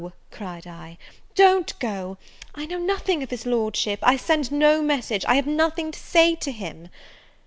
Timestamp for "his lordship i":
3.29-4.17